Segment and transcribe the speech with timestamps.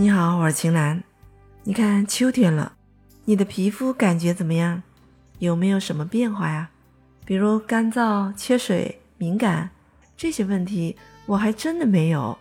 [0.00, 1.02] 你好，我是晴岚。
[1.62, 2.72] 你看秋天了，
[3.26, 4.82] 你的皮肤感觉怎么样？
[5.40, 6.70] 有没有什么变化呀？
[7.26, 9.68] 比如干燥、缺水、敏感
[10.16, 12.38] 这些问题，我还真的没有。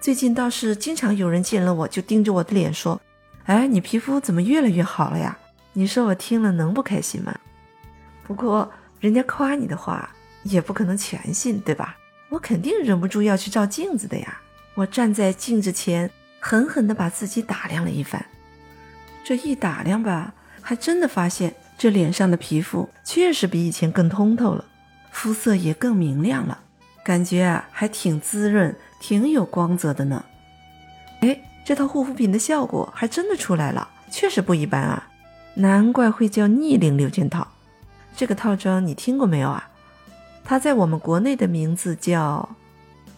[0.00, 2.98] 最近倒是经常有人见了我就盯着我的脸说
[3.44, 5.38] ：“哎，你皮肤怎么越来越好了呀？”
[5.74, 7.38] 你说我听了能不开心吗？
[8.26, 10.08] 不过人家夸你的话
[10.44, 11.94] 也不可能全信，对吧？
[12.30, 14.40] 我肯定忍不住要去照镜子的呀。
[14.72, 16.10] 我站在镜子前。
[16.44, 18.26] 狠狠地把自己打量了一番，
[19.22, 24.64] 这一打量吧，还真的发现这脸上的皮肤确实比以前更通透了，
[25.12, 26.58] 肤色也更明亮了，
[27.04, 30.24] 感觉啊还挺滋润，挺有光泽的呢。
[31.20, 35.08] 哎，这套护肤品的效果还真的出来了，确实不一般啊，
[35.54, 37.46] 难怪会叫逆龄六件套。
[38.16, 39.70] 这个套装你听过没有啊？
[40.42, 42.56] 它在我们国内的名字叫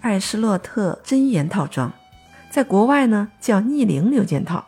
[0.00, 1.92] 艾诗洛特真颜套装。
[2.52, 4.66] 在国外呢，叫逆龄六件套。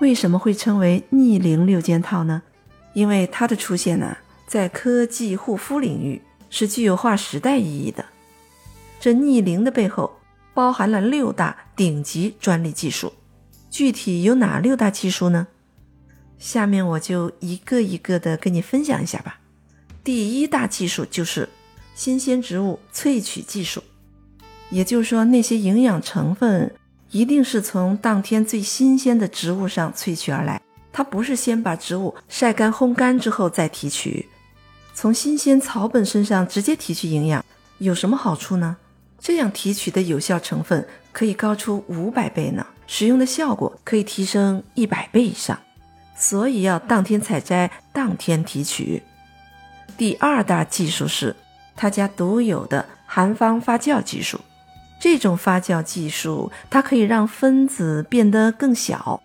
[0.00, 2.42] 为什么会称为逆龄六件套呢？
[2.94, 8.04] 因为它的出现呢，在科技护肤领域是具有划时代意义的。
[8.98, 10.18] 这逆龄的背后
[10.52, 13.12] 包含了六大顶级专利技术。
[13.70, 15.46] 具体有哪六大技术呢？
[16.40, 19.38] 下面我就一个一个的跟你分享一下吧。
[20.02, 21.48] 第一大技术就是
[21.94, 23.80] 新鲜植物萃取技术，
[24.70, 26.74] 也就是说那些营养成分。
[27.10, 30.60] 一定是从当天最新鲜的植物上萃取而来，
[30.92, 34.28] 它不是先把植物晒干、烘干之后再提取，
[34.92, 37.44] 从新鲜草本身上直接提取营养，
[37.78, 38.76] 有什么好处呢？
[39.18, 45.58] 这样提取的有效成分可以高出五百倍呢，使用的效果可以提升一百倍以上，
[46.16, 49.02] 所以要当天采摘、当天提取。
[49.96, 51.34] 第二大技术是
[51.74, 54.38] 他家独有的含方发酵技术。
[54.98, 59.22] 这种发酵技术，它可以让分子变得更小，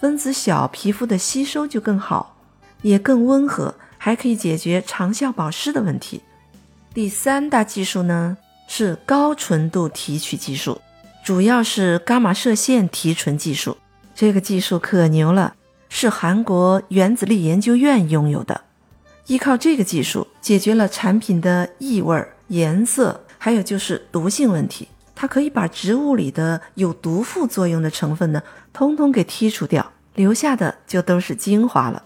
[0.00, 2.36] 分子小，皮肤的吸收就更好，
[2.80, 6.22] 也更温和，还可以解决长效保湿的问题。
[6.94, 8.36] 第三大技术呢
[8.66, 10.80] 是高纯度提取技术，
[11.24, 13.76] 主要是伽马射线提纯技术。
[14.14, 15.54] 这个技术可牛了，
[15.88, 18.62] 是韩国原子力研究院拥有的。
[19.26, 24.88] 依靠这个技术，解决了产品的异味、颜色，还有就是毒性问题。
[25.22, 32.02] 它可以把植物里的有毒副作用的成分呢，通通给剔除掉，留下的就都是精华了。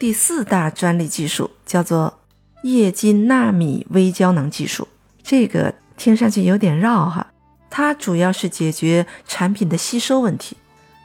[0.00, 2.18] 第四大专利技术叫做
[2.64, 4.88] 液晶纳米微胶囊技术，
[5.22, 7.28] 这个听上去有点绕哈。
[7.70, 10.56] 它主要是解决产品的吸收问题。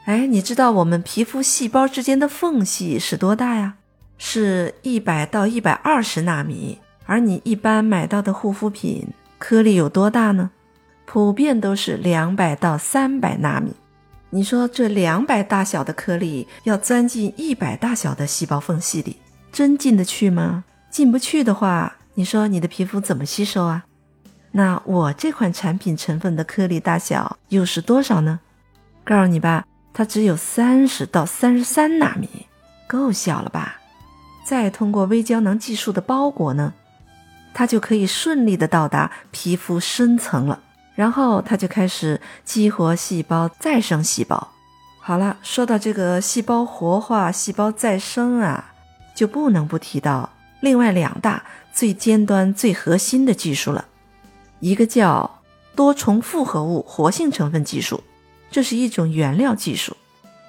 [0.06, 3.74] 哎，你知道我们皮肤细胞之间的缝隙是多大呀？
[4.18, 6.80] 是一百到一百二十纳米。
[7.04, 9.06] 而你一般买到的护肤品
[9.38, 10.50] 颗粒有多大呢？
[11.06, 13.72] 普遍都是两百到三百纳米，
[14.30, 19.16] 你说这两百大小的颗粒要钻进一百大小的细胞缝隙里，
[19.52, 20.64] 真进得去吗？
[20.90, 23.84] 进不去的话，你说你的皮肤怎么吸收啊？
[24.50, 28.40] 那我这款产品成分的颗粒大小又是多少呢？
[29.04, 29.64] 告诉你吧，
[29.94, 32.28] 它只有三十到三十三纳米，
[32.88, 33.76] 够小了吧？
[34.44, 36.74] 再通过微胶囊技术的包裹呢，
[37.54, 40.60] 它就可以顺利的到达皮肤深层了。
[40.96, 44.48] 然后它就开始激活细胞、再生细胞。
[44.98, 48.72] 好了，说到这个细胞活化、细胞再生啊，
[49.14, 50.30] 就不能不提到
[50.60, 53.84] 另外两大最尖端、最核心的技术了。
[54.58, 55.42] 一个叫
[55.76, 58.02] 多重复合物活性成分技术，
[58.50, 59.92] 这是一种原料技术；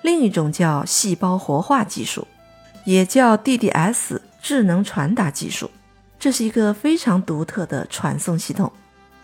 [0.01, 2.25] 另一种叫细胞活化技术，
[2.85, 5.69] 也叫 DDS 智能传达技术，
[6.17, 8.71] 这是一个非常独特的传送系统。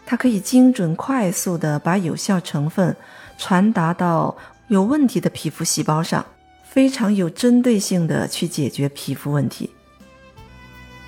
[0.05, 2.95] 它可以精准、快速地把有效成分
[3.37, 4.35] 传达到
[4.67, 6.25] 有问题的皮肤细胞上，
[6.63, 9.69] 非常有针对性地去解决皮肤问题。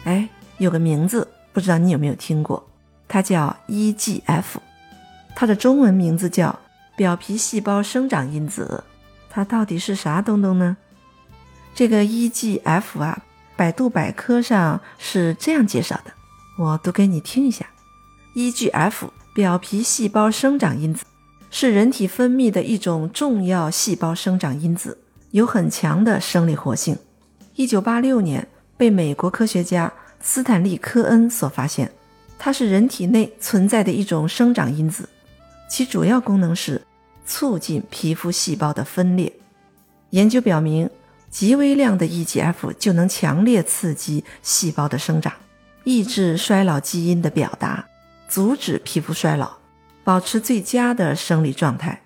[0.05, 2.65] 哎，有个名字，不知道你有没有听过？
[3.07, 4.43] 它叫 EGF，
[5.35, 6.57] 它的中文名字叫
[6.95, 8.83] 表皮细胞生长因子。
[9.29, 10.77] 它到底是啥东东呢？
[11.73, 13.21] 这个 EGF 啊，
[13.57, 16.13] 百度百科上是这样介绍的，
[16.57, 17.65] 我读给你听一下。
[18.35, 21.05] EGF 表皮细胞生长因子
[21.49, 24.97] 是人体分泌的一种重要细胞生长因子，
[25.31, 26.97] 有很强的生理活性。
[27.55, 28.45] 一九八六年
[28.75, 31.89] 被美国科学家斯坦利·科恩所发现，
[32.37, 35.07] 它是人体内存在的一种生长因子，
[35.69, 36.81] 其主要功能是
[37.25, 39.31] 促进皮肤细胞的分裂。
[40.09, 40.89] 研究表明，
[41.29, 45.31] 极微量的 EGF 就能强烈刺激细胞的生长，
[45.85, 47.87] 抑制衰老基因的表达。
[48.27, 49.57] 阻止皮肤衰老，
[50.03, 52.01] 保持最佳的生理状态。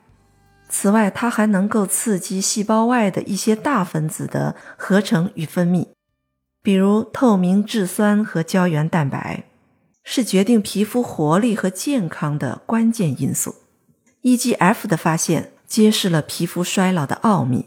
[0.70, 5.88] 此外，它还能够刺激细胞外的一些大分子的合成与分泌，
[6.62, 9.46] 比如透明质酸和胶原蛋白，
[10.04, 13.56] 是决定皮肤活力和健康的关键因素。
[14.22, 17.66] EGF 的发现揭示了皮肤衰老的奥秘，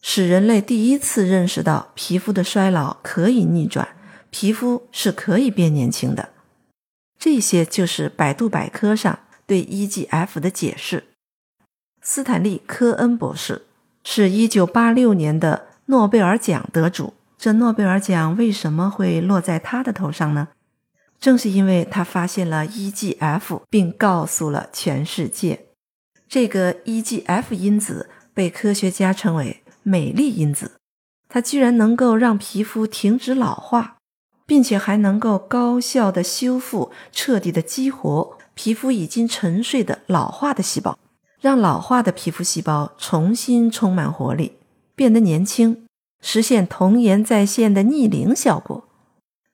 [0.00, 3.86] 使人类第一次认识到皮肤的衰老可以逆转，
[4.30, 6.30] 皮肤是可以变年轻的。
[7.24, 11.04] 这些就是百度百科上对 EGF 的解释。
[12.00, 13.66] 斯坦利·科恩博士
[14.02, 17.14] 是一九八六年的诺贝尔奖得主。
[17.38, 20.48] 这诺贝尔奖为什么会落在他的头上呢？
[21.20, 25.66] 正是因为他发现了 EGF，并告诉了全世界。
[26.28, 30.72] 这个 EGF 因子被科学家称为“美丽因子”，
[31.30, 33.98] 它居然能够让皮肤停止老化，
[34.46, 40.98] 并且还能够高效的修复、彻底的激活皮肤已经沉睡的老化的细胞。
[41.40, 44.52] 让老化的皮肤细胞重新充满活力，
[44.94, 45.86] 变得年轻，
[46.20, 48.84] 实现童颜再现的逆龄效果。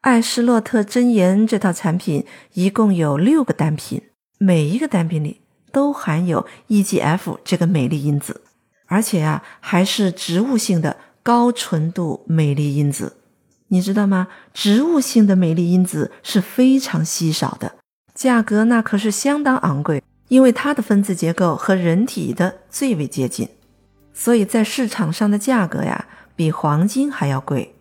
[0.03, 4.03] 艾诗洛特真颜这套产品一共有六个单品，
[4.39, 5.41] 每一个单品里
[5.73, 8.43] 都含有 EGF 这个美丽因子，
[8.87, 13.17] 而且啊，还是植物性的高纯度美丽因子。
[13.69, 14.29] 你知道吗？
[14.53, 17.77] 植物性的美丽因子是非常稀少的，
[18.15, 20.03] 价格那可是相当昂贵。
[20.29, 23.49] 因为它的分子结构和人体的最为接近，
[24.13, 26.07] 所以在市场上的价格呀，
[26.37, 27.75] 比黄金还要贵。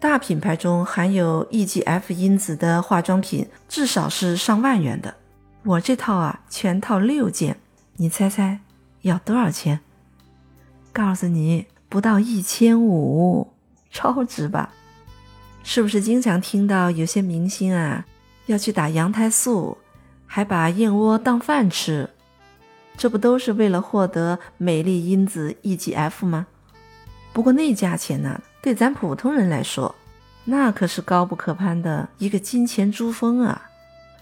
[0.00, 5.14] 大品牌中含有 EGF 因子的化妆品，至少是上万元的。
[5.64, 7.56] 我这套啊，全套六件，
[7.98, 8.58] 你猜猜
[9.02, 9.78] 要多少钱？
[10.92, 13.52] 告诉你，不到一千五，
[13.92, 14.72] 超值吧？
[15.68, 18.06] 是不是经常听到有些明星啊，
[18.46, 19.76] 要去打羊胎素？
[20.24, 22.08] 还把燕窝当饭吃，
[22.96, 26.46] 这不都是为了获得美丽因子 EGF 吗？
[27.32, 29.92] 不过那价钱呢，对咱普通人来说，
[30.44, 33.68] 那可是高不可攀的一个金钱珠峰啊！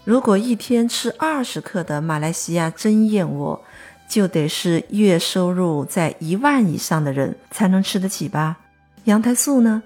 [0.03, 3.63] 如果一天吃二十克的马来西亚真燕窝，
[4.09, 8.57] 就得是月收入在一万以上的人才能吃得起吧？
[9.03, 9.83] 羊胎素呢，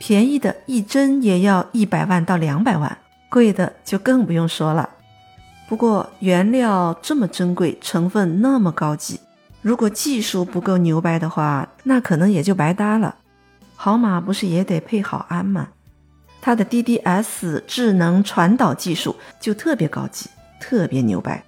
[0.00, 2.96] 便宜的一针也要一百万到两百万，
[3.28, 4.88] 贵的就更不用说了。
[5.68, 9.20] 不过原料这么珍贵，成分那么高级，
[9.60, 13.14] 如果技术不够牛掰的话，那可能也就白搭了。
[13.76, 15.68] 好马不是也得配好鞍吗？
[16.40, 21.44] 它的 DDS 智能传导技术就特别高级，特别牛掰。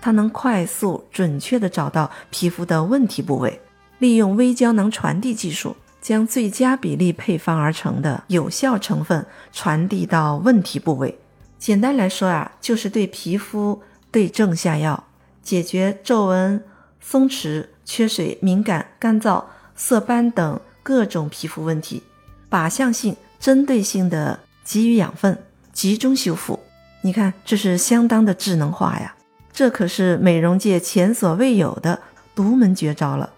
[0.00, 3.60] 它能快速准确地找到皮肤的问题部位，
[3.98, 11.18] 利用微胶囊传递技术，将最佳比例配方而成的有效成分传递到问题部位。
[11.58, 15.04] 简单来说啊，就是对皮肤对症下药，
[15.42, 16.62] 解决皱纹、
[17.00, 19.44] 松弛、缺水、敏感、干燥、
[19.76, 22.02] 色斑等各种皮肤问题，
[22.50, 25.40] 靶向性、针对性的给予养分，
[25.72, 26.58] 集中修复。
[27.02, 29.14] 你看，这是相当的智能化呀！
[29.52, 32.00] 这可是美容界前所未有的
[32.34, 33.30] 独门绝招了。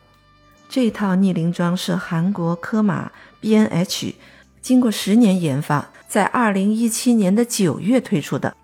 [0.75, 4.17] 这套逆龄妆是韩国科玛 B N H，。
[4.61, 8.57] 经过十年研发，在二零一七年的九月推出的。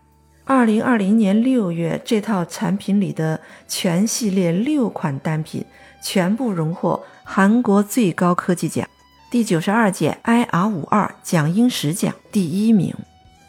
[0.45, 5.65] 二零二零年六月，这套产品里的全系列六款单品
[6.03, 8.85] 全部荣获韩国最高科技奖
[9.31, 12.93] 第九十二届 IR 五二奖英石奖第一名。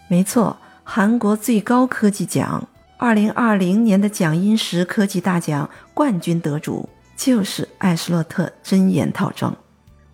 [0.07, 6.87] 没错，韩国最高科技奖二零二零年的奖英石科技大奖冠军得主
[7.23, 9.55] 就是艾斯洛特真颜套装。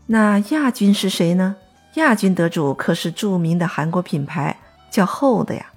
[0.08, 1.56] 那亚军是谁呢？
[1.94, 4.58] 亚军得主可是著名的韩国品牌，
[4.92, 5.68] 叫厚的呀。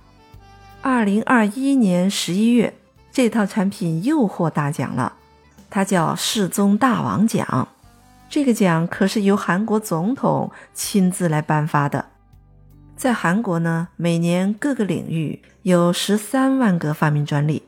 [0.82, 2.74] 二零二一年十一月，
[3.12, 5.12] 这套产品又获大奖了，
[5.70, 7.68] 它叫世宗大王奖。
[8.28, 12.06] 这个奖可是由韩国总统亲自来颁发的。
[12.96, 17.62] 在韩国呢，每年各个领域有十三万个发明专利，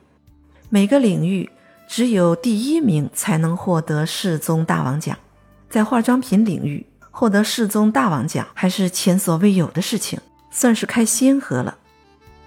[0.69, 1.49] 每个领域
[1.95, 5.15] 只有第一名才能获得世宗大王奖。
[5.69, 6.87] 在化妆品领域。
[7.15, 10.19] 获得世宗大王奖还是前所未有的事情，
[10.51, 11.77] 算是开先河了。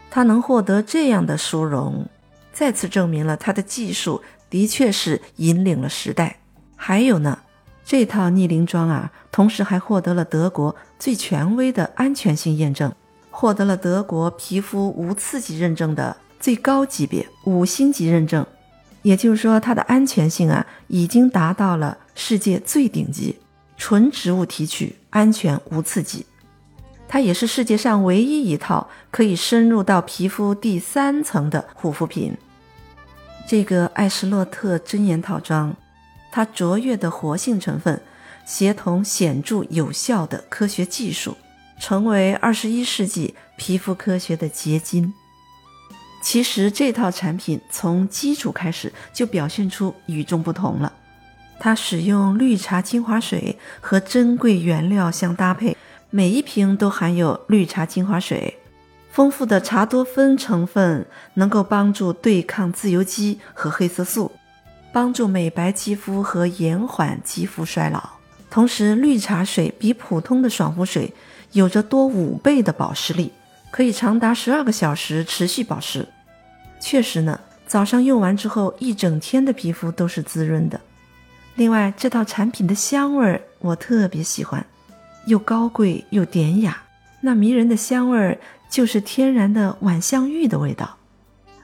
[0.10, 2.08] 他能获得这样的殊荣，
[2.52, 6.40] 再次证明了他的技术的确是引领了时代。
[6.75, 7.38] 还有呢，
[7.86, 12.92] 这套逆龄妆啊，同时还获得了德国最权威的安全性验证，
[13.30, 18.44] 获得了德国皮肤无刺激认证的最高级别五星级认证。
[19.06, 23.38] 也就是说，它的安全性啊，已经达到了世界最顶级。
[23.78, 26.26] 纯植物提取，安全无刺激，
[27.08, 32.36] 它也是世界上唯一一套可以深入到皮肤第三层的护肤品。
[33.48, 35.76] 这个艾诗洛特真颜套装，
[36.32, 38.02] 它卓越的活性成分，
[38.44, 41.38] 协同显著有效的科学技术，
[41.80, 45.14] 成为二十一世纪皮肤科学的结晶。
[46.25, 50.91] 其实这套产品从基础开始就表现出与众不同了。
[51.60, 55.77] 它使用绿茶精华水和珍贵原料相搭配，
[56.10, 58.58] 每一瓶都含有绿茶精华水，
[59.12, 61.05] 丰富的茶多酚成分
[61.36, 64.32] 能够帮助对抗自由基和黑色素，
[64.91, 68.01] 帮助美白肌肤和延缓肌肤衰老。
[68.50, 71.13] 同时，绿茶水比普通的爽肤水
[71.51, 73.32] 有着多五倍的保湿力，
[73.70, 76.08] 可以长达十二个小时持续保湿。
[76.88, 80.80] 确实呢，早上用完之后，一整天的皮肤都是滋润的。
[81.56, 84.63] 另外，这套产品的香味儿我特别喜欢，
[85.25, 86.84] 又高贵又典雅。
[87.22, 88.38] 那迷人的香味儿
[88.70, 90.98] 就是天然的晚香玉的味道。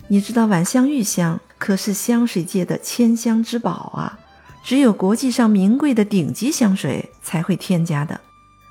[0.07, 4.17] 你知道晚香玉香可是香水界的千香之宝啊，
[4.63, 8.19] 只有国际上名贵的顶级香水才会添加的，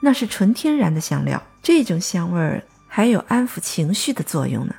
[0.02, 1.40] 那是纯天然的香料。
[1.62, 4.74] 这种香味儿还有安抚情绪的作用呢。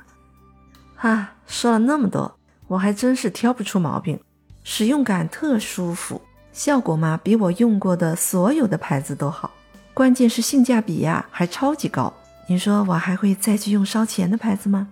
[0.94, 4.18] 哈，说了那么多，我还真是挑不出毛病，
[4.64, 6.20] 使用感特舒服，
[6.52, 9.50] 效果嘛比我用过的所有的牌子都好，
[9.92, 12.12] 关键是性价比呀还超级高。
[12.48, 14.88] 你说我还会再去用烧钱的牌子吗？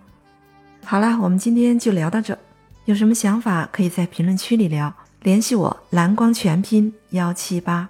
[0.83, 2.37] 好啦，我们今天就聊到这，
[2.85, 7.89] 有什么想法可以在评论区里聊，联系我蓝光全拼幺七八。